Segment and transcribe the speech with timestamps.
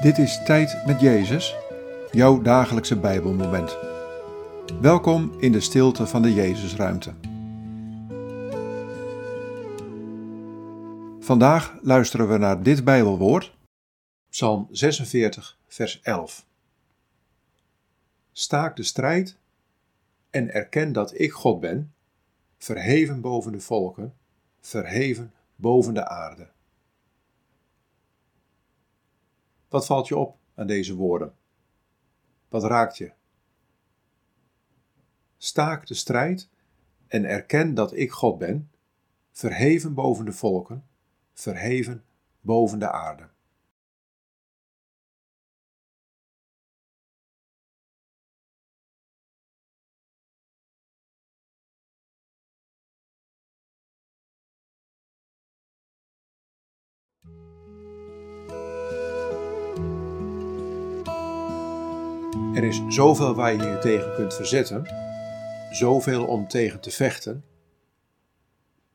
[0.00, 1.56] Dit is Tijd met Jezus,
[2.10, 3.76] jouw dagelijkse Bijbelmoment.
[4.80, 7.14] Welkom in de stilte van de Jezusruimte.
[11.18, 13.56] Vandaag luisteren we naar dit Bijbelwoord,
[14.30, 16.46] Psalm 46, vers 11.
[18.32, 19.36] Staak de strijd
[20.30, 21.92] en erken dat ik God ben,
[22.58, 24.14] verheven boven de volken,
[24.60, 26.48] verheven boven de aarde.
[29.70, 31.34] Wat valt je op aan deze woorden?
[32.48, 33.12] Wat raakt je?
[35.36, 36.48] Staak de strijd
[37.06, 38.70] en erken dat ik God ben,
[39.32, 40.86] verheven boven de volken,
[41.32, 42.04] verheven
[42.40, 43.28] boven de aarde.
[62.60, 64.86] Er is zoveel waar je je tegen kunt verzetten,
[65.70, 67.44] zoveel om tegen te vechten.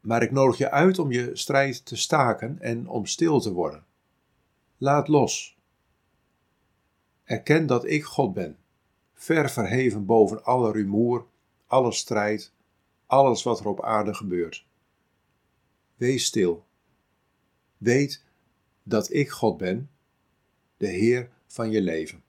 [0.00, 3.84] Maar ik nodig je uit om je strijd te staken en om stil te worden.
[4.76, 5.58] Laat los.
[7.24, 8.56] Erken dat ik God ben,
[9.14, 11.26] ver verheven boven alle rumoer,
[11.66, 12.52] alle strijd,
[13.06, 14.66] alles wat er op aarde gebeurt.
[15.96, 16.66] Wees stil.
[17.76, 18.24] Weet
[18.82, 19.90] dat ik God ben,
[20.76, 22.22] de Heer van je leven.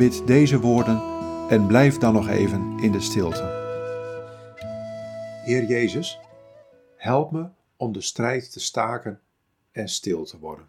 [0.00, 1.02] Bid deze woorden
[1.48, 3.42] en blijf dan nog even in de stilte.
[5.44, 6.18] Heer Jezus,
[6.96, 9.20] help me om de strijd te staken
[9.72, 10.68] en stil te worden.